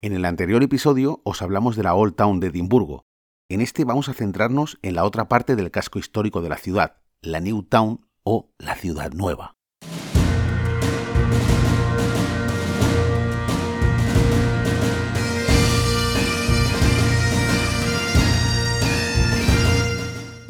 [0.00, 3.04] En el anterior episodio os hablamos de la Old Town de Edimburgo.
[3.48, 6.98] En este vamos a centrarnos en la otra parte del casco histórico de la ciudad,
[7.20, 9.56] la New Town o la ciudad nueva.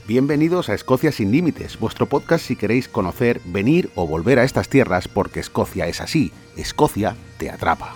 [0.07, 4.69] Bienvenidos a Escocia sin Límites, vuestro podcast si queréis conocer, venir o volver a estas
[4.69, 7.95] tierras porque Escocia es así, Escocia te atrapa.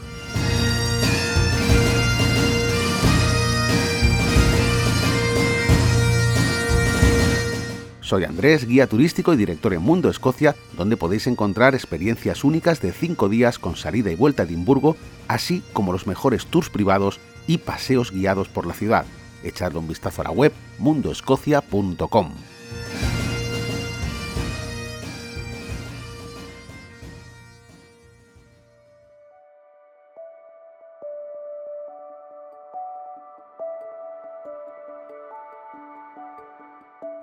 [8.12, 12.92] Soy Andrés, guía turístico y director en Mundo Escocia, donde podéis encontrar experiencias únicas de
[12.92, 14.98] 5 días con salida y vuelta a Edimburgo,
[15.28, 19.06] así como los mejores tours privados y paseos guiados por la ciudad
[19.42, 22.34] echadle un vistazo a la web mundoescocia.com.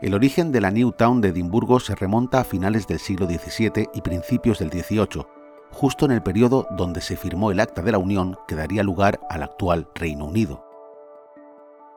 [0.02, 3.90] El origen de la New Town de Edimburgo se remonta a finales del siglo XVII
[3.94, 5.26] y principios del XVIII,
[5.72, 9.20] justo en el periodo donde se firmó el Acta de la Unión que daría lugar
[9.30, 10.66] al actual Reino Unido.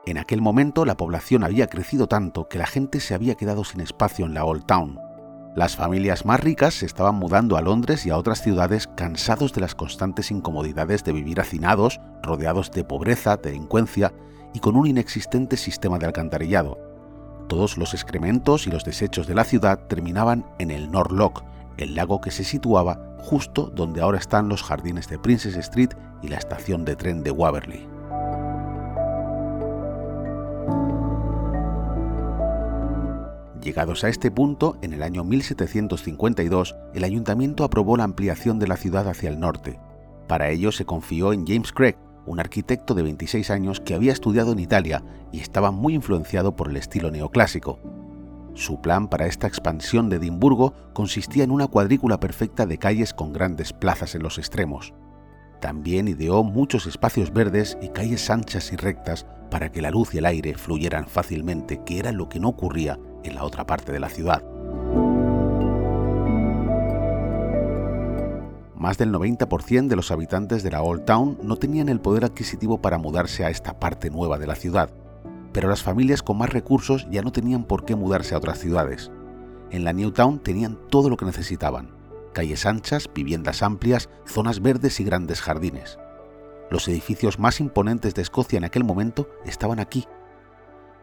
[0.04, 3.80] En aquel momento la población había crecido tanto que la gente se había quedado sin
[3.80, 4.98] espacio en la Old Town.
[5.54, 9.60] Las familias más ricas se estaban mudando a Londres y a otras ciudades cansados de
[9.60, 14.12] las constantes incomodidades de vivir hacinados, rodeados de pobreza, delincuencia
[14.52, 16.91] y con un inexistente sistema de alcantarillado.
[17.52, 21.42] Todos los excrementos y los desechos de la ciudad terminaban en el North Loch,
[21.76, 25.90] el lago que se situaba justo donde ahora están los jardines de Princess Street
[26.22, 27.86] y la estación de tren de Waverley.
[33.60, 38.78] Llegados a este punto, en el año 1752, el ayuntamiento aprobó la ampliación de la
[38.78, 39.78] ciudad hacia el norte.
[40.26, 44.52] Para ello se confió en James Craig, un arquitecto de 26 años que había estudiado
[44.52, 47.78] en Italia y estaba muy influenciado por el estilo neoclásico.
[48.54, 53.32] Su plan para esta expansión de Edimburgo consistía en una cuadrícula perfecta de calles con
[53.32, 54.92] grandes plazas en los extremos.
[55.60, 60.18] También ideó muchos espacios verdes y calles anchas y rectas para que la luz y
[60.18, 64.00] el aire fluyeran fácilmente, que era lo que no ocurría en la otra parte de
[64.00, 64.42] la ciudad.
[68.82, 72.82] Más del 90% de los habitantes de la Old Town no tenían el poder adquisitivo
[72.82, 74.90] para mudarse a esta parte nueva de la ciudad,
[75.52, 79.12] pero las familias con más recursos ya no tenían por qué mudarse a otras ciudades.
[79.70, 81.92] En la New Town tenían todo lo que necesitaban,
[82.32, 85.96] calles anchas, viviendas amplias, zonas verdes y grandes jardines.
[86.68, 90.08] Los edificios más imponentes de Escocia en aquel momento estaban aquí,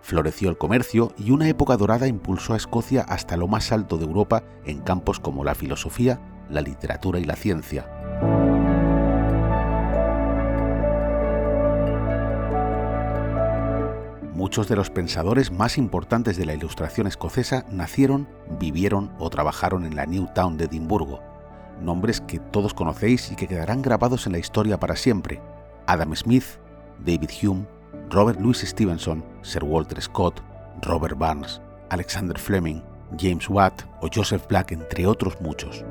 [0.02, 4.06] Floreció el comercio y una época dorada impulsó a Escocia hasta lo más alto de
[4.06, 6.20] Europa en campos como la filosofía,
[6.50, 7.88] la literatura y la ciencia.
[14.34, 18.28] Muchos de los pensadores más importantes de la ilustración escocesa nacieron,
[18.58, 21.22] vivieron o trabajaron en la New Town de Edimburgo,
[21.82, 25.42] nombres que todos conocéis y que quedarán grabados en la historia para siempre.
[25.88, 26.46] Adam Smith,
[27.06, 27.68] David Hume,
[28.10, 30.42] Robert Louis Stevenson, Sir Walter Scott,
[30.84, 32.82] Robert Barnes, Alexander Fleming,
[33.18, 35.84] James Watt o Joseph Black, entre otros muchos.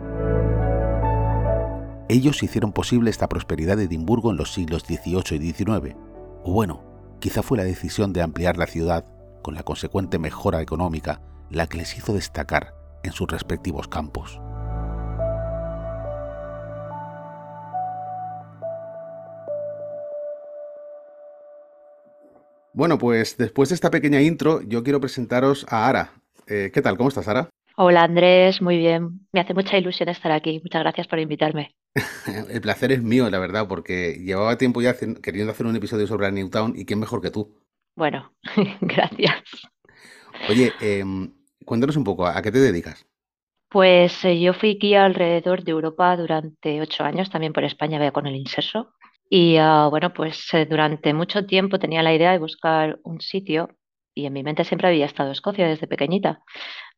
[2.11, 5.95] Ellos hicieron posible esta prosperidad de Edimburgo en los siglos XVIII y XIX.
[6.43, 6.83] O bueno,
[7.21, 9.05] quizá fue la decisión de ampliar la ciudad,
[9.43, 11.21] con la consecuente mejora económica,
[11.51, 14.41] la que les hizo destacar en sus respectivos campos.
[22.73, 26.13] Bueno, pues después de esta pequeña intro, yo quiero presentaros a Ara.
[26.47, 26.97] Eh, ¿Qué tal?
[26.97, 27.51] ¿Cómo estás, Ara?
[27.77, 29.27] Hola Andrés, muy bien.
[29.31, 30.61] Me hace mucha ilusión estar aquí.
[30.65, 31.75] Muchas gracias por invitarme.
[32.51, 36.27] El placer es mío, la verdad, porque llevaba tiempo ya queriendo hacer un episodio sobre
[36.27, 37.55] la Newtown y quién mejor que tú.
[37.97, 38.33] Bueno,
[38.81, 39.43] gracias.
[40.49, 41.33] Oye, em,
[41.65, 43.07] cuéntanos un poco, ¿a qué te dedicas?
[43.69, 48.13] Pues eh, yo fui guía alrededor de Europa durante ocho años, también por España, veo
[48.13, 48.95] con el Inserso.
[49.29, 53.69] Y ah, bueno, pues eh, durante mucho tiempo tenía la idea de buscar un sitio
[54.15, 56.43] y en mi mente siempre había estado Escocia desde pequeñita.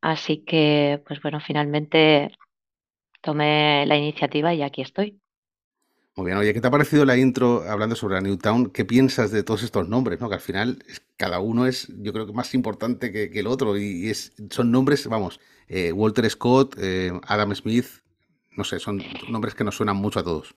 [0.00, 2.32] Así que, pues bueno, finalmente
[3.20, 5.20] tomé la iniciativa y aquí estoy.
[6.16, 8.70] Muy bien, oye, ¿qué te ha parecido la intro hablando sobre la Newtown?
[8.70, 10.20] ¿Qué piensas de todos estos nombres?
[10.20, 10.28] ¿no?
[10.28, 10.84] Que al final
[11.16, 15.06] cada uno es, yo creo que más importante que, el otro y es, son nombres,
[15.06, 17.86] vamos, eh, Walter Scott, eh, Adam Smith,
[18.56, 20.54] no sé, son nombres que nos suenan mucho a todos.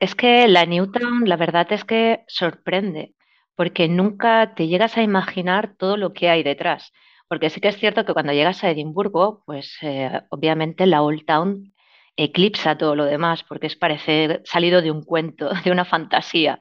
[0.00, 3.14] Es que la Newtown, la verdad es que sorprende,
[3.54, 6.92] porque nunca te llegas a imaginar todo lo que hay detrás.
[7.28, 11.24] Porque sí que es cierto que cuando llegas a Edimburgo, pues eh, obviamente la Old
[11.24, 11.71] Town
[12.16, 16.60] eclipsa todo lo demás, porque es parecer salido de un cuento, de una fantasía.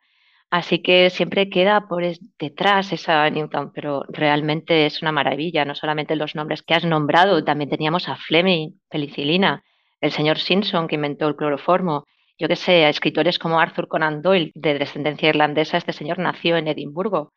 [0.49, 2.03] Así que siempre queda por
[2.37, 7.43] detrás esa Newtown, pero realmente es una maravilla, no solamente los nombres que has nombrado,
[7.43, 9.63] también teníamos a Fleming, penicilina,
[10.01, 12.05] el señor Simpson que inventó el cloroformo,
[12.37, 16.57] yo que sé, a escritores como Arthur Conan Doyle, de descendencia irlandesa, este señor nació
[16.57, 17.33] en Edimburgo.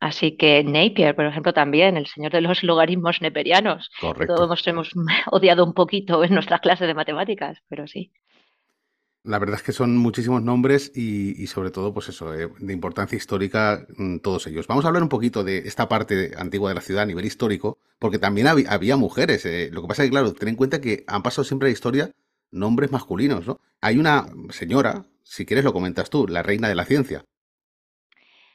[0.00, 3.90] Así que Napier, por ejemplo, también, el señor de los logaritmos neperianos.
[4.00, 4.34] Correcto.
[4.34, 4.90] Todos hemos
[5.30, 8.10] odiado un poquito en nuestras clases de matemáticas, pero sí.
[9.22, 13.16] La verdad es que son muchísimos nombres y, sobre todo, pues eso, eh, de importancia
[13.16, 14.66] histórica mm, todos ellos.
[14.66, 17.76] Vamos a hablar un poquito de esta parte antigua de la ciudad a nivel histórico,
[17.98, 19.44] porque también había, mujeres.
[19.44, 19.68] Eh.
[19.70, 22.10] Lo que pasa es que, claro, ten en cuenta que han pasado siempre la historia
[22.50, 23.60] nombres masculinos, ¿no?
[23.82, 27.24] Hay una señora, si quieres lo comentas tú, la reina de la ciencia.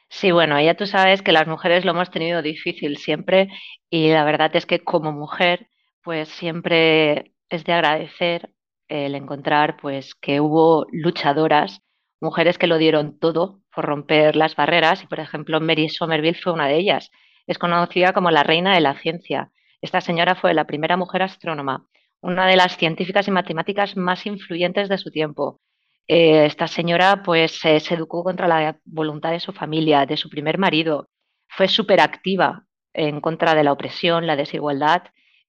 [0.08, 3.48] Sí, bueno, ya tú sabes que las mujeres lo hemos tenido difícil siempre
[3.90, 5.68] y la verdad es que como mujer,
[6.02, 8.50] pues siempre es de agradecer
[8.88, 11.80] el encontrar pues que hubo luchadoras,
[12.20, 16.52] mujeres que lo dieron todo por romper las barreras y por ejemplo Mary Somerville fue
[16.52, 17.10] una de ellas.
[17.46, 19.50] Es conocida como la reina de la ciencia.
[19.82, 21.86] Esta señora fue la primera mujer astrónoma,
[22.20, 25.60] una de las científicas y matemáticas más influyentes de su tiempo.
[26.08, 30.58] Eh, esta señora pues se educó contra la voluntad de su familia, de su primer
[30.58, 31.08] marido.
[31.48, 35.04] Fue súper activa en contra de la opresión, la desigualdad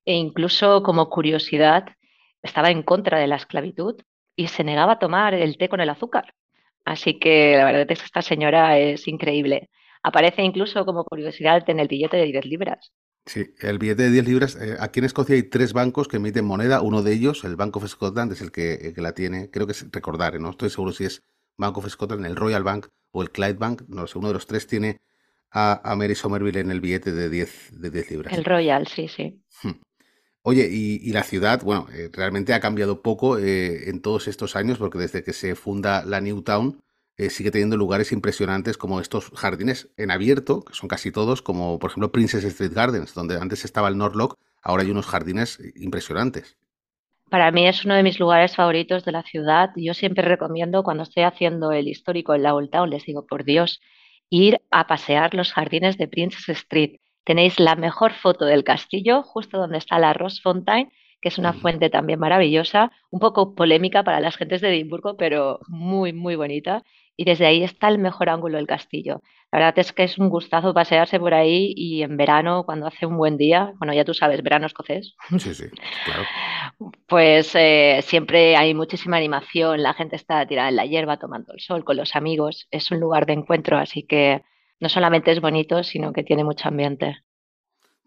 [0.05, 1.85] e incluso como curiosidad
[2.41, 4.01] estaba en contra de la esclavitud
[4.35, 6.33] y se negaba a tomar el té con el azúcar.
[6.85, 9.69] Así que la verdad es que esta señora es increíble.
[10.03, 12.93] Aparece incluso como curiosidad en el billete de 10 libras.
[13.27, 14.55] Sí, el billete de 10 libras.
[14.55, 16.81] Eh, aquí en Escocia hay tres bancos que emiten moneda.
[16.81, 19.49] Uno de ellos, el Bank of Scotland, es el que, la tiene.
[19.51, 21.23] Creo que es recordar, no estoy seguro si es
[21.57, 23.83] Bank of Scotland, el Royal Bank o el Clyde Bank.
[23.89, 25.01] No sé, uno de los tres tiene
[25.51, 28.33] a, Mary Somerville en el billete de 10, de 10 libras.
[28.33, 29.41] El Royal, sí, sí.
[29.61, 29.73] Hmm.
[30.43, 34.77] Oye, y, la ciudad, bueno, eh, realmente ha cambiado poco eh, en todos estos años,
[34.77, 36.81] porque desde que se funda la New Town,
[37.17, 41.79] eh, sigue teniendo lugares impresionantes como estos jardines en abierto, que son casi todos, como
[41.79, 46.57] por ejemplo Princess Street Gardens, donde antes estaba el Norlock, ahora hay unos jardines impresionantes.
[47.29, 49.71] Para mí es uno de mis lugares favoritos de la ciudad.
[49.75, 53.43] Yo siempre recomiendo cuando estoy haciendo el histórico en la Old Town, les digo, por
[53.43, 53.81] Dios,
[54.29, 59.57] ir a pasear los jardines de Princess Street Tenéis la mejor foto del castillo, justo
[59.57, 64.21] donde está la Rose Fontaine, que es una fuente también maravillosa, un poco polémica para
[64.21, 66.83] las gentes de Edimburgo, pero muy, muy bonita.
[67.17, 69.21] Y desde ahí está el mejor ángulo del castillo.
[69.51, 73.05] La verdad es que es un gustazo pasearse por ahí y en verano, cuando hace
[73.05, 75.15] un buen día, bueno, ya tú sabes, verano escocés.
[75.37, 75.65] Sí, sí,
[76.05, 76.23] claro.
[77.07, 81.59] Pues eh, siempre hay muchísima animación, la gente está tirada en la hierba tomando el
[81.59, 82.67] sol con los amigos.
[82.69, 84.43] Es un lugar de encuentro, así que
[84.79, 87.23] no solamente es bonito, sino que tiene mucho ambiente.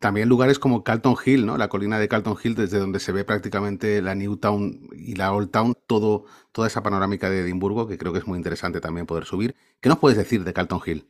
[0.01, 1.59] También lugares como Calton Hill, ¿no?
[1.59, 5.33] La colina de Calton Hill, desde donde se ve prácticamente la New Town y la
[5.33, 9.07] Old Town, todo, toda esa panorámica de Edimburgo, que creo que es muy interesante también
[9.07, 9.55] poder subir.
[9.79, 11.07] ¿Qué nos puedes decir de Calton Hill?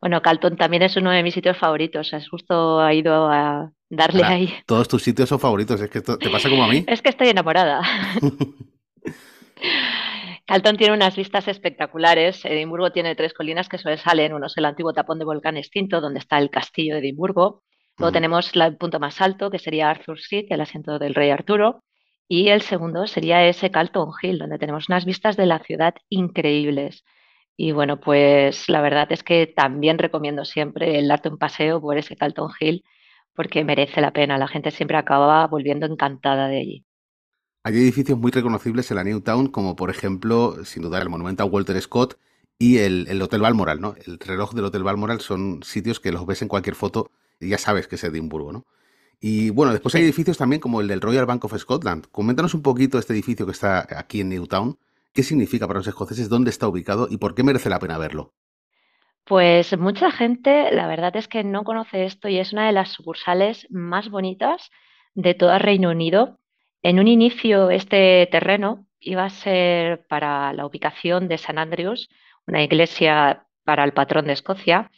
[0.00, 2.12] Bueno, Calton también es uno de mis sitios favoritos.
[2.12, 4.54] Es justo ha ido a darle ahí.
[4.64, 6.84] Todos tus sitios son favoritos, es que te pasa como a mí.
[6.86, 7.82] es que estoy enamorada.
[10.46, 12.44] Calton tiene unas vistas espectaculares.
[12.44, 14.32] Edimburgo tiene tres colinas que sobresalen.
[14.32, 17.62] Uno es el antiguo tapón de volcán extinto, donde está el castillo de Edimburgo.
[18.00, 21.84] Luego tenemos el punto más alto, que sería Arthur Street, el asiento del rey Arturo.
[22.26, 27.04] Y el segundo sería ese Calton Hill, donde tenemos unas vistas de la ciudad increíbles.
[27.58, 31.98] Y bueno, pues la verdad es que también recomiendo siempre el darte un paseo por
[31.98, 32.84] ese Calton Hill,
[33.34, 34.38] porque merece la pena.
[34.38, 36.84] La gente siempre acaba volviendo encantada de allí.
[37.64, 41.42] Hay edificios muy reconocibles en la New Town, como por ejemplo, sin duda, el monumento
[41.42, 42.18] a Walter Scott
[42.58, 43.94] y el, Hotel Balmoral, ¿no?
[44.06, 47.88] El reloj del Hotel Balmoral son sitios que los ves en cualquier foto ya sabes
[47.88, 48.66] que es Edimburgo, ¿no?
[49.20, 52.06] Y bueno, después hay edificios también como el del Royal Bank of Scotland.
[52.10, 54.78] Coméntanos un poquito este edificio que está aquí en Newtown.
[55.12, 56.28] ¿Qué significa para los escoceses?
[56.28, 57.08] ¿Dónde está ubicado?
[57.10, 58.32] ¿Y por qué merece la pena verlo?
[59.24, 62.90] Pues mucha gente, la verdad es que no conoce esto y es una de las
[62.90, 64.70] sucursales más bonitas
[65.14, 66.40] de todo el Reino Unido
[66.82, 72.08] en un inicio, este terreno iba a ser para la ubicación de San Andrews,
[72.46, 74.90] una iglesia para el patrón de Escocia,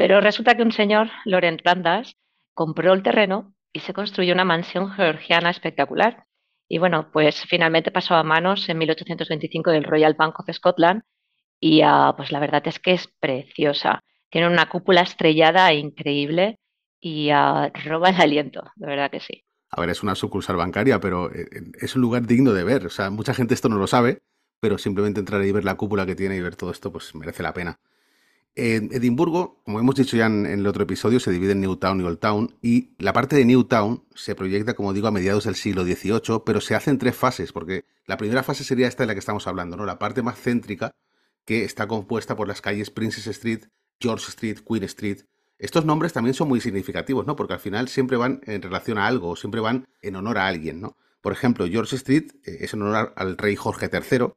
[0.00, 2.16] pero resulta que un señor, Laurent Randas,
[2.54, 6.24] compró el terreno y se construyó una mansión georgiana espectacular.
[6.70, 11.02] Y bueno, pues finalmente pasó a manos en 1825 del Royal Bank of Scotland
[11.60, 14.02] y ah, pues la verdad es que es preciosa.
[14.30, 16.60] Tiene una cúpula estrellada increíble
[16.98, 19.44] y ah, roba el aliento, de verdad que sí.
[19.68, 22.86] A ver, es una sucursal bancaria, pero eh, eh, es un lugar digno de ver.
[22.86, 24.22] O sea, mucha gente esto no lo sabe,
[24.60, 27.42] pero simplemente entrar y ver la cúpula que tiene y ver todo esto, pues merece
[27.42, 27.78] la pena.
[28.56, 32.04] En Edimburgo, como hemos dicho ya en, el otro episodio, se divide en Newtown y
[32.04, 35.84] Old Town, y la parte de Newtown se proyecta, como digo, a mediados del siglo
[35.84, 39.14] XVIII, pero se hace en tres fases, porque la primera fase sería esta de la
[39.14, 39.86] que estamos hablando, ¿no?
[39.86, 40.92] La parte más céntrica,
[41.44, 43.66] que está compuesta por las calles Princess Street,
[44.00, 45.20] George Street, Queen Street.
[45.58, 47.36] Estos nombres también son muy significativos, ¿no?
[47.36, 50.80] Porque al final siempre van en relación a algo, siempre van en honor a alguien,
[50.80, 50.96] ¿no?
[51.20, 54.28] Por ejemplo, George Street eh, es en honor al rey Jorge III,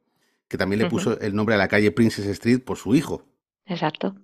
[0.48, 3.26] que también le puso el nombre a la calle Princess Street por su hijo.
[3.66, 4.14] Exacto.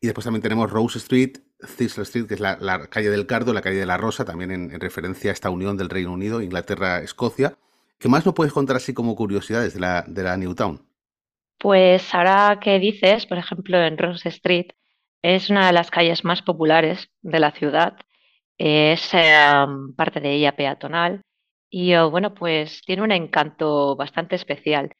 [0.00, 1.38] Y después también tenemos Rose Street,
[1.78, 4.80] Thistle Street, que es la, calle del Cardo, la calle de la Rosa, también en,
[4.80, 7.56] referencia a esta unión del Reino Unido, Inglaterra, Escocia.
[7.98, 10.86] ¿Qué más nos puedes contar así como curiosidades de la, de la Newtown?
[11.58, 14.72] Pues ahora que dices, por ejemplo, en Rose Street,
[15.22, 17.96] es una de las calles más populares de la ciudad.
[18.58, 21.22] Es em, parte de ella peatonal
[21.70, 24.92] y oh, bueno, pues tiene un encanto bastante especial.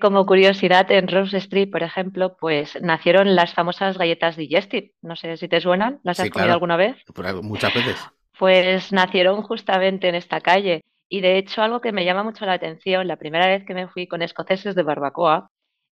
[0.00, 4.92] Como curiosidad, en Rose Street, por ejemplo, pues nacieron las famosas galletas Digestive.
[5.02, 6.96] No sé si te suenan, ¿las has comido alguna vez?
[7.42, 7.96] muchas veces.
[8.38, 10.84] Pues nacieron justamente en esta calle.
[11.08, 13.88] Y de hecho, algo que me llama mucho la atención, la primera vez que me
[13.88, 15.50] fui con escoceses de barbacoa,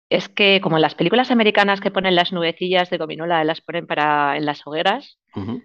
[0.08, 3.86] es que como en las películas americanas que ponen las nubecillas de gominola, las ponen
[3.86, 5.18] para, en las hogueras,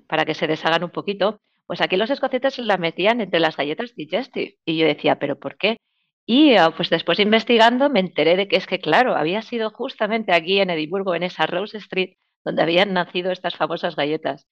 [0.07, 3.93] para que se deshagan un poquito, pues aquí los escoceses las metían entre las galletas
[3.95, 4.55] Digestive.
[4.65, 5.77] Y yo decía, ¿pero por qué?
[6.25, 10.33] Y ah, pues después investigando me enteré de que es que, claro, había sido justamente
[10.33, 14.47] aquí en Edimburgo, en esa Rose Street, donde habían nacido estas famosas galletas.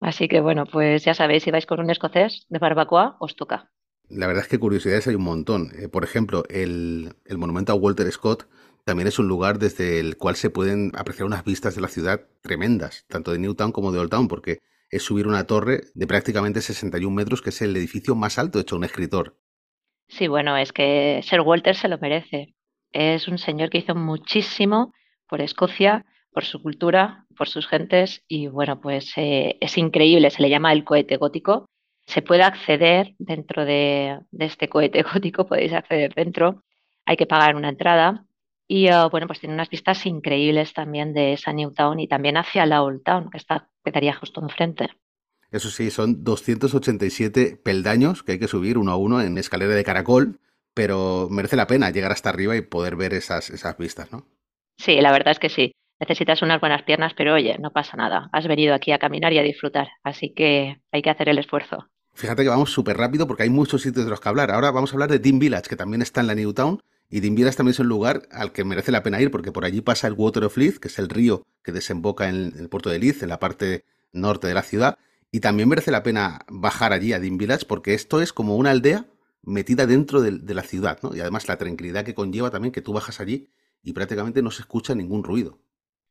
[0.00, 3.70] Así que bueno, pues ya sabéis, si vais con un escocés de barbacoa, os toca.
[4.08, 5.70] La verdad es que curiosidades hay un montón.
[5.78, 8.48] Eh, por ejemplo, el, el monumento a Walter Scott
[8.84, 12.26] también es un lugar desde el cual se pueden apreciar unas vistas de la ciudad
[12.42, 14.58] tremendas, tanto de Newtown como de Old Town, porque
[14.90, 18.76] es subir una torre de prácticamente 61 metros, que es el edificio más alto hecho
[18.76, 19.38] un escritor.
[20.12, 22.54] Sí, bueno, es que Sir Walter se lo merece.
[22.92, 24.92] Es un señor que hizo muchísimo
[25.26, 30.42] por Escocia, por su cultura, por sus gentes y bueno, pues eh, es increíble, se
[30.42, 31.66] le llama el cohete gótico.
[32.06, 36.62] Se puede acceder dentro de, este cohete gótico, podéis acceder dentro,
[37.06, 38.26] hay que pagar una entrada
[38.68, 42.66] y ah, bueno, pues tiene unas vistas increíbles también de esa Newtown y también hacia
[42.66, 44.90] la Old Town, que está, quedaría justo enfrente.
[45.52, 49.84] Eso sí, son 287 peldaños que hay que subir uno a uno en escalera de
[49.84, 50.40] caracol,
[50.74, 54.26] pero merece la pena llegar hasta arriba y poder ver esas, esas vistas, ¿no?
[54.78, 55.72] Sí, la verdad es que sí.
[56.00, 58.28] Necesitas unas buenas piernas, pero oye, no pasa nada.
[58.32, 61.86] Has venido aquí a caminar y a disfrutar, así que hay que hacer el esfuerzo.
[62.14, 64.50] Fíjate que vamos súper rápido porque hay muchos sitios de los que hablar.
[64.50, 66.82] Ahora vamos a hablar de Dean Village, que también está en la Newtown.
[67.08, 69.64] Y Dean Village también es un lugar al que merece la pena ir porque por
[69.64, 72.90] allí pasa el Water of Leith, que es el río que desemboca en el puerto
[72.90, 74.98] de Leith, en la parte norte de la ciudad.
[75.34, 78.70] Y también merece la pena bajar allí a Dean Village porque esto es como una
[78.70, 79.06] aldea
[79.42, 81.16] metida dentro de, la ciudad, ¿no?
[81.16, 83.48] Y además la tranquilidad que conlleva también que tú bajas allí
[83.82, 85.58] y prácticamente no se escucha ningún ruido.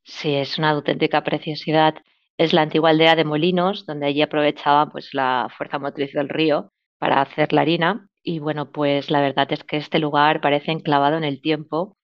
[0.04, 1.94] Sí, es una auténtica preciosidad.
[2.36, 6.74] Es la antigua aldea de Molinos, donde allí aprovechaban pues la fuerza motriz del río
[6.98, 8.10] para hacer la harina.
[8.24, 11.96] Y bueno, pues la verdad es que este lugar parece enclavado en el tiempo.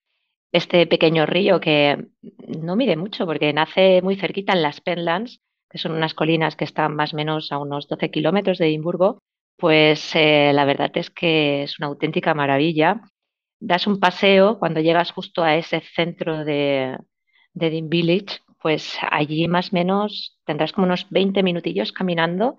[0.51, 2.09] Este pequeño río que
[2.47, 6.65] no mide mucho porque nace muy cerquita en las Penlands que son unas colinas que
[6.65, 9.19] están más o menos a unos 12 kilómetros de Edimburgo,
[9.57, 13.01] pues eh, la verdad es que es una auténtica maravilla.
[13.59, 16.97] Das un paseo cuando llegas justo a ese centro de,
[17.53, 22.57] de Dean Village, pues allí más o menos tendrás como unos 20 minutillos caminando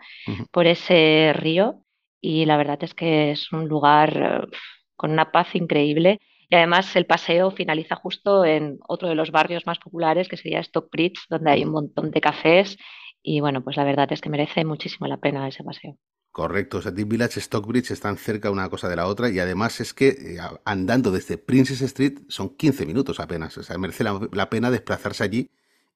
[0.50, 1.82] por ese río
[2.20, 4.48] y la verdad es que es un lugar
[4.96, 6.20] con una paz increíble.
[6.48, 10.60] Y además el paseo finaliza justo en otro de los barrios más populares, que sería
[10.60, 12.78] Stockbridge, donde hay un montón de cafés.
[13.22, 15.98] Y bueno, pues la verdad es que merece muchísimo la pena ese paseo.
[16.30, 19.40] Correcto, o sea, Deep Village y Stockbridge están cerca una cosa de la otra y
[19.40, 24.04] además es que eh, andando desde Princess Street son 15 minutos apenas, o sea, merece
[24.04, 25.50] la, pena desplazarse allí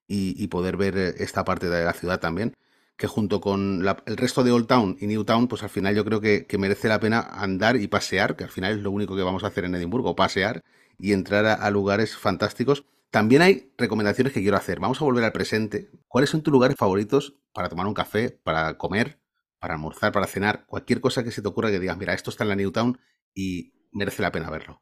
[0.08, 2.54] y, poder ver eh, esta parte de la ciudad también,
[2.96, 6.04] que junto con el resto de Old Town y New Town, pues al final yo
[6.04, 9.22] creo que, merece la pena andar y pasear, que al final es lo único que
[9.22, 10.62] vamos a hacer en Edimburgo, pasear
[10.98, 14.80] y entrar a lugares fantásticos también hay recomendaciones que quiero hacer.
[14.80, 15.90] Vamos a volver al presente.
[16.08, 19.18] ¿Cuáles son tus lugares favoritos para tomar un café, para comer,
[19.60, 20.64] para almorzar, para cenar?
[20.64, 22.98] Cualquier cosa que se te ocurra que digas, mira, esto está en la Newtown
[23.34, 24.80] y merece la pena verlo.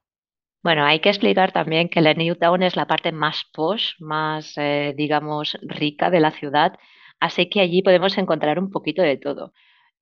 [0.62, 4.95] Bueno, hay que explicar también que la Newtown es la parte más posh, más, eh,
[4.97, 6.79] digamos, rica de la ciudad,
[7.20, 9.52] así que allí podemos encontrar un poquito de todo.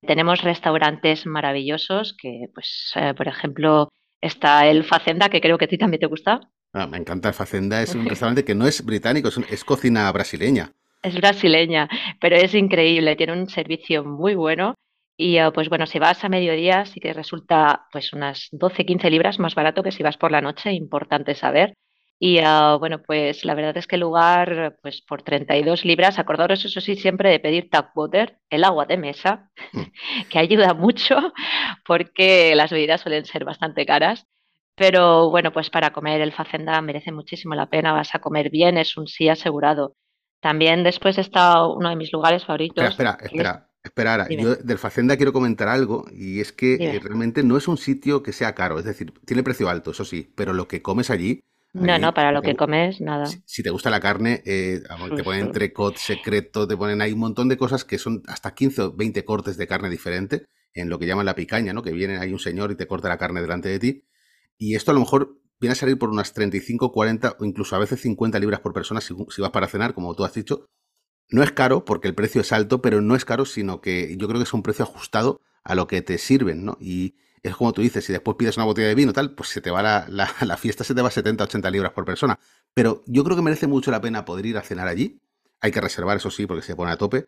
[0.01, 3.89] Tenemos restaurantes maravillosos que, pues, eh, por ejemplo,
[4.21, 6.39] está el Facenda, que creo que a ti también te gusta.
[6.73, 10.71] Ah, me encanta el Facenda, es un restaurante que no es británico, es, cocina brasileña.
[11.01, 14.75] Es brasileña, pero es increíble, tiene un servicio muy bueno
[15.17, 19.39] y ah, pues bueno, si vas a mediodía sí que resulta pues unas 12-15 libras
[19.39, 21.73] más barato que si vas por la noche, importante saber.
[22.21, 26.65] Y ah, bueno, pues la verdad es que el lugar, pues por 32 libras, acordaros
[26.65, 29.81] eso sí siempre de pedir tap water, el agua de mesa, mm.
[30.29, 31.15] que ayuda mucho
[31.85, 34.27] porque las bebidas suelen ser bastante caras
[34.75, 38.77] Pero bueno, pues para comer el Facenda merece muchísimo la pena, vas a comer bien,
[38.77, 39.95] es un sí asegurado.
[40.41, 42.83] También después está uno de mis lugares favoritos.
[42.83, 44.27] Espera, espera, espera.
[44.27, 44.41] espera.
[44.41, 48.23] Yo del Facenda quiero comentar algo y es que eh, realmente no es un sitio
[48.23, 51.41] que sea caro, es decir, tiene precio alto, eso sí, pero lo que comes allí
[51.73, 53.27] no, no, para lo que comes, nada.
[53.45, 54.81] Si, te gusta la carne, eh,
[55.15, 58.81] te ponen entrecot secreto, te ponen ahí un montón de cosas que son hasta 15
[58.81, 61.83] o 20 cortes de carne diferente en lo que llaman la picaña, ¿no?
[61.83, 64.03] Que viene ahí un señor y te corta la carne delante de ti.
[64.57, 67.79] Y esto a lo mejor viene a salir por unas 35, 40 o incluso a
[67.79, 70.65] veces 50 libras por persona si, si vas para cenar, como tú has dicho.
[71.29, 74.27] No es caro porque el precio es alto, pero no es caro, sino que yo
[74.27, 76.77] creo que es un precio ajustado a lo que te sirven, ¿no?
[76.79, 79.61] Y es como tú dices, si después pides una botella de vino, tal, pues se
[79.61, 80.27] te va la,
[80.57, 82.39] fiesta, se te va 70, 80 libras por persona.
[82.73, 85.19] Pero yo creo que merece mucho la pena poder ir a cenar allí.
[85.61, 87.25] Hay que reservar, eso sí, porque se pone a tope.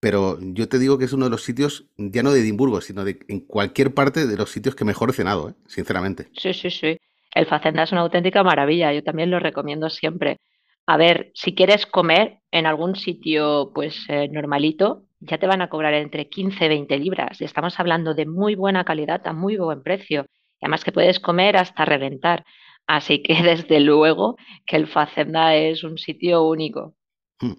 [0.00, 3.04] Pero yo te digo que es uno de los sitios, ya no de Edimburgo, sino
[3.04, 5.54] de en cualquier parte de los sitios que mejor he cenado, ¿eh?
[5.66, 6.28] sinceramente.
[6.36, 6.98] Sí, sí, sí.
[7.34, 8.92] El Facenda es una auténtica maravilla.
[8.92, 10.38] Yo también lo recomiendo siempre.
[10.86, 15.68] A ver, si quieres comer en algún sitio, pues eh, normalito, ya te van a
[15.68, 17.40] cobrar entre 15 y 20 libras.
[17.40, 20.26] Y estamos hablando de muy buena calidad a muy buen precio.
[20.60, 22.44] Y además que puedes comer hasta reventar.
[22.86, 26.94] Así que desde luego que el Facenda es un sitio único.
[27.40, 27.54] Hmm.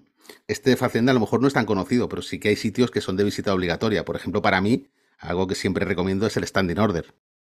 [0.48, 3.02] Este Facenda a lo mejor no es tan conocido, pero sí que hay sitios que
[3.02, 4.04] son de visita obligatoria.
[4.04, 4.88] Por ejemplo, para mí,
[5.20, 7.14] algo que siempre recomiendo es el Standing Order.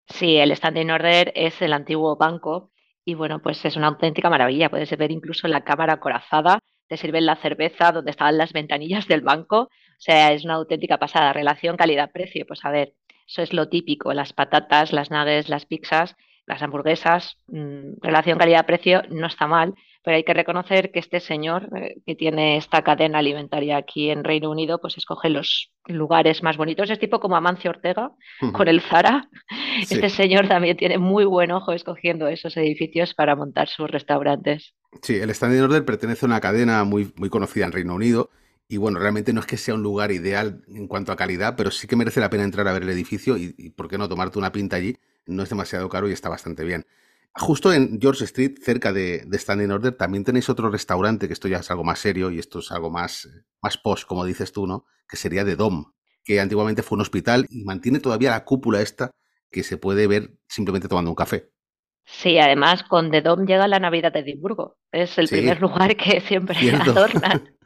[0.06, 2.70] Sí, el Standing Order es el antiguo banco
[3.04, 4.70] y bueno, pues es una auténtica maravilla.
[4.70, 9.22] Puedes ver incluso la cámara acorazada, te sirven la cerveza donde estaban las ventanillas del
[9.22, 11.32] banco sea, es una auténtica pasada.
[11.32, 12.94] Relación calidad-precio, pues a ver,
[13.26, 14.12] eso es lo típico.
[14.12, 20.16] Las patatas, las nuggets, las pizzas, las hamburguesas, mm, relación calidad-precio no está mal, pero
[20.16, 24.50] hay que reconocer que este señor eh, que tiene esta cadena alimentaria aquí en Reino
[24.50, 26.88] Unido, pues escoge los lugares más bonitos.
[26.88, 28.12] Es tipo como Amancio Ortega
[28.52, 29.28] con el Zara.
[29.78, 34.74] Este señor también tiene muy buen ojo escogiendo esos edificios para montar sus restaurantes.
[35.02, 38.30] Sí, el Standing Order pertenece a una cadena muy, muy conocida en Reino Unido
[38.68, 41.70] y bueno, realmente no es que sea un lugar ideal en cuanto a calidad, pero
[41.70, 44.38] sí que merece la pena entrar a ver el edificio y, ¿por qué no tomarte
[44.38, 44.98] una pinta allí?
[45.26, 46.86] No es demasiado caro y está bastante bien.
[47.34, 51.58] Justo en George Street, cerca de, Standing Order, también tenéis otro restaurante, que esto ya
[51.58, 53.28] es algo más serio y esto es algo más,
[53.62, 54.84] más posh, como dices tú, ¿no?
[55.08, 55.86] Que sería The Dome,
[56.22, 59.12] que antiguamente fue un hospital y mantiene todavía la cúpula esta
[59.50, 61.48] que se puede ver simplemente tomando un café.
[62.04, 64.78] Sí, además con The Dome llega la Navidad de Edimburgo.
[64.92, 67.54] Es el primer lugar que siempre adornan.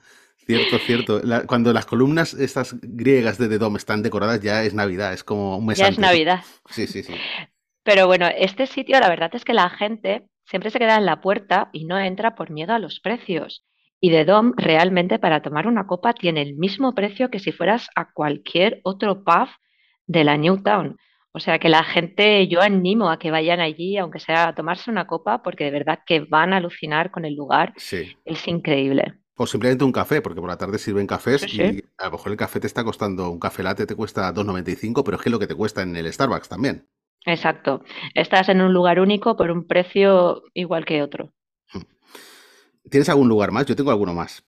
[0.46, 1.22] Cierto, cierto.
[1.46, 5.58] cuando las columnas estas griegas de The Dome están decoradas ya es Navidad, es como
[5.58, 6.42] un mes Ya es Navidad.
[6.70, 7.14] Sí, sí, sí.
[7.84, 11.20] Pero bueno, este sitio la verdad es que la gente siempre se queda en la
[11.20, 13.64] puerta y no entra por miedo a los precios.
[14.00, 17.88] Y The Dome realmente para tomar una copa tiene el mismo precio que si fueras
[17.94, 19.48] a cualquier otro pub
[20.06, 20.96] de la Newtown.
[21.32, 24.90] O sea que la gente, yo animo a que vayan allí, aunque sea a tomarse
[24.90, 27.72] una copa, porque de verdad que van a alucinar con el lugar.
[27.76, 28.16] Sí.
[28.24, 29.14] Es increíble.
[29.36, 32.38] O simplemente un café, porque por la tarde sirven cafés y a lo mejor el
[32.38, 35.38] café te está costando, un café latte te cuesta 2,95, pero es que es lo
[35.38, 36.86] que te cuesta en el Starbucks también.
[37.24, 37.82] Exacto.
[38.14, 41.32] Estás en un lugar único por un precio igual que otro.
[41.72, 41.82] Hmm.
[42.90, 43.66] ¿Tienes algún lugar más?
[43.66, 44.44] Yo tengo alguno más.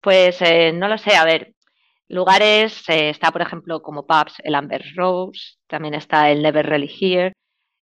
[0.00, 1.54] Pues eh, no lo sé, a ver,
[2.08, 6.90] lugares, eh, está por ejemplo como pubs el Amber Rose, también está el Never Really
[7.00, 7.32] Here.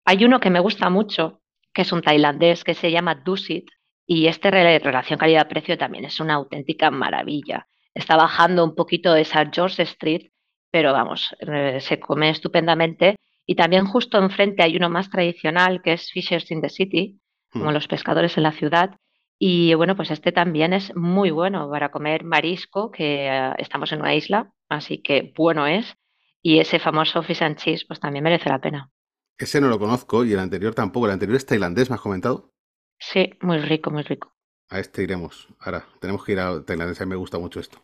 [0.04, 1.42] Hay uno que me gusta mucho,
[1.74, 3.70] que es un tailandés, que se llama Dusit,
[4.08, 7.68] y este relación calidad-precio también es una auténtica maravilla.
[7.94, 10.32] Está bajando un poquito esa George Street,
[10.72, 13.18] pero vamos, eh, se come estupendamente.
[13.46, 17.20] Y también justo enfrente hay uno más tradicional que es Fishers in the City,
[17.52, 17.74] como mm.
[17.74, 18.92] los pescadores en la ciudad.
[19.38, 24.00] Y bueno, pues este también es muy bueno para comer marisco, que eh, estamos en
[24.00, 25.96] una isla, así que bueno es.
[26.42, 28.90] Y ese famoso fish and cheese, pues también merece la pena.
[29.38, 31.08] Ese no lo conozco y el anterior tampoco.
[31.08, 32.54] El anterior es tailandés, ¿me has comentado?
[33.00, 34.34] Sí, muy rico, muy rico.
[34.70, 35.48] A este iremos.
[35.60, 37.82] Ahora, tenemos que ir a Tailandia, me gusta mucho esto.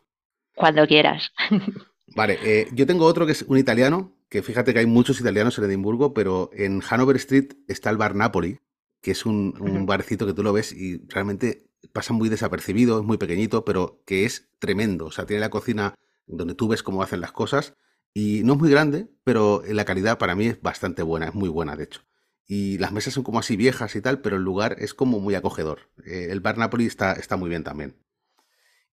[0.55, 1.31] Cuando quieras.
[2.15, 5.57] Vale, eh, yo tengo otro que es un italiano, que fíjate que hay muchos italianos
[5.57, 8.59] en Edimburgo, pero en Hanover Street está el bar Napoli,
[9.01, 13.05] que es un, un barcito que tú lo ves y realmente pasa muy desapercibido, es
[13.05, 15.05] muy pequeñito, pero que es tremendo.
[15.05, 15.95] O sea, tiene la cocina
[16.27, 17.75] donde tú ves cómo hacen las cosas
[18.13, 21.49] y no es muy grande, pero la calidad para mí es bastante buena, es muy
[21.49, 22.01] buena de hecho
[22.47, 25.35] y las mesas son como así viejas y tal, pero el lugar es como muy
[25.35, 25.89] acogedor.
[26.05, 27.95] Eh, el bar Napoli está, está muy bien también.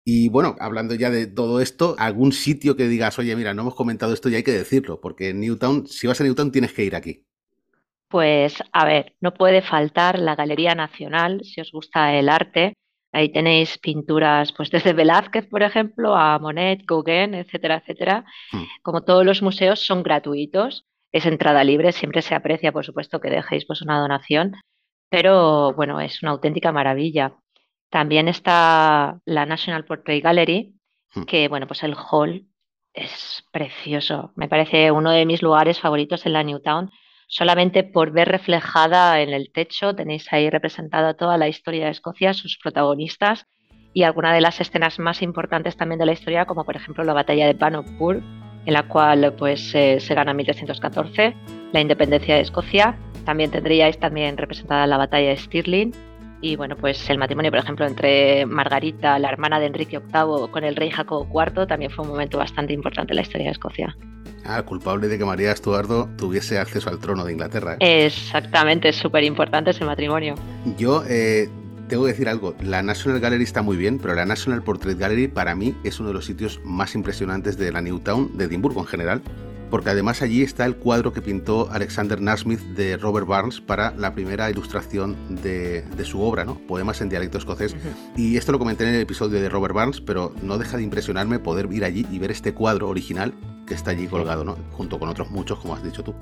[0.05, 3.75] Y bueno, hablando ya de todo esto, algún sitio que digas, oye, mira, no hemos
[3.75, 6.83] comentado esto y hay que decirlo, porque en Newtown, si vas a Newtown, tienes que
[6.83, 7.25] ir aquí.
[8.07, 12.73] Pues a ver, no puede faltar la Galería Nacional, si os gusta el arte.
[13.11, 18.25] Ahí tenéis pinturas, pues desde Velázquez, por ejemplo, a Monet, Gauguin, etcétera, etcétera.
[18.51, 18.63] Hmm.
[18.81, 23.29] Como todos los museos, son gratuitos es entrada libre, siempre se aprecia, por supuesto, que
[23.29, 24.55] dejéis pues una donación,
[25.09, 27.33] pero bueno, es una auténtica maravilla.
[27.89, 30.75] También está la National Portrait Gallery,
[31.15, 31.23] hmm.
[31.23, 32.45] que bueno, pues el hall
[32.93, 34.31] es precioso.
[34.35, 36.91] Me parece uno de mis lugares favoritos en la Newtown,
[37.27, 42.33] solamente por ver reflejada en el techo, tenéis ahí representada toda la historia de Escocia,
[42.33, 43.45] sus protagonistas
[43.93, 47.13] y algunas de las escenas más importantes también de la historia, como por ejemplo la
[47.13, 51.35] batalla de Bannockburn, en la cual pues eh, se gana en 1314
[51.71, 52.97] la independencia de Escocia.
[53.25, 55.93] También tendríais también representada la batalla de Stirling
[56.41, 60.63] y bueno, pues el matrimonio, por ejemplo, entre Margarita, la hermana de Enrique VIII, con
[60.63, 63.97] el rey Jacobo IV, también fue un momento bastante importante en la historia de Escocia.
[64.45, 67.75] Ah, culpable de que María Estuardo tuviese acceso al trono de Inglaterra.
[67.79, 68.05] ¿eh?
[68.05, 70.35] Exactamente, es súper importante ese matrimonio.
[70.77, 71.49] Yo eh,
[71.89, 75.27] tengo que decir algo, la National Gallery está muy bien, pero la National Portrait Gallery
[75.27, 78.87] para mí es uno de los sitios más impresionantes de la Newtown, de Edimburgo en
[78.87, 79.21] general,
[79.69, 84.13] porque además allí está el cuadro que pintó Alexander Nasmith de Robert Barnes para la
[84.13, 86.55] primera ilustración de, su obra, ¿no?
[86.67, 87.75] Poemas en dialecto escocés.
[88.15, 91.39] Y esto lo comenté en el episodio de Robert Barnes, pero no deja de impresionarme
[91.39, 93.33] poder ir allí y ver este cuadro original
[93.67, 94.57] que está allí colgado, ¿no?
[94.71, 96.15] Junto con otros muchos, como has dicho tú.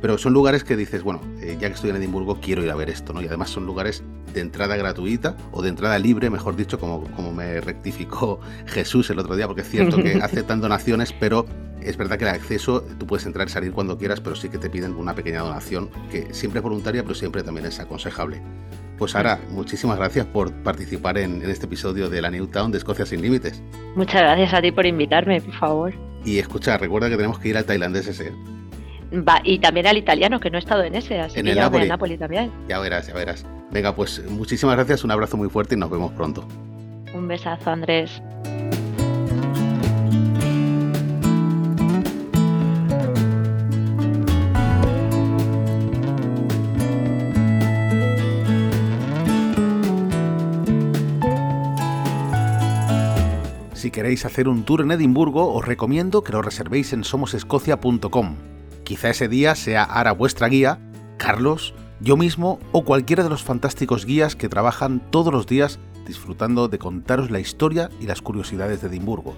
[0.00, 2.74] Pero son lugares que dices, bueno, eh, ya que estoy en Edimburgo, quiero ir a
[2.74, 3.22] ver esto, ¿no?
[3.22, 7.32] Y además son lugares de entrada gratuita o de entrada libre, mejor dicho, como, como
[7.32, 11.46] me rectificó Jesús el otro día, porque es cierto que aceptan donaciones, pero
[11.84, 14.58] es verdad que el acceso, tú puedes entrar y salir cuando quieras, pero sí que
[14.58, 18.40] te piden una pequeña donación, que siempre es voluntaria, pero siempre también es aconsejable.
[18.98, 23.22] Pues ahora, muchísimas gracias por participar en, este episodio de la Newtown de Escocia sin
[23.22, 23.62] Límites.
[23.96, 25.94] Muchas gracias a ti por invitarme, por favor.
[26.24, 28.32] Y escucha, recuerda que tenemos que ir al tailandés ese.
[29.12, 31.56] Va, y también al italiano, que no he estado en ese, así en que el
[31.56, 31.88] ya Napoli.
[31.88, 32.50] Napoli también.
[32.68, 33.44] Ya verás, ya verás.
[33.70, 36.46] Venga, pues muchísimas gracias, un abrazo muy fuerte y nos vemos pronto.
[37.14, 38.22] Un besazo, Andrés.
[53.94, 58.34] Queréis hacer un tour en Edimburgo, os recomiendo que lo reservéis en somosescocia.com.
[58.82, 60.80] Quizá ese día sea Ara vuestra guía,
[61.16, 65.78] Carlos, yo mismo o cualquiera de los fantásticos guías que trabajan todos los días
[66.08, 69.36] disfrutando de contaros la historia y las curiosidades de Edimburgo.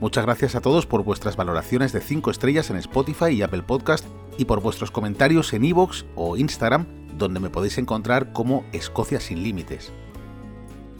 [0.00, 4.04] Muchas gracias a todos por vuestras valoraciones de 5 estrellas en Spotify y Apple Podcast
[4.36, 9.44] y por vuestros comentarios en iVoox o Instagram, donde me podéis encontrar como Escocia sin
[9.44, 9.92] Límites.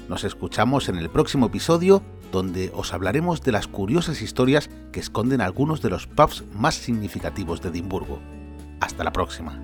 [0.08, 5.40] Nos escuchamos en el próximo episodio donde os hablaremos de las curiosas historias que esconden
[5.40, 8.20] algunos de los pubs más significativos de Edimburgo.
[8.80, 9.60] Hasta la próxima.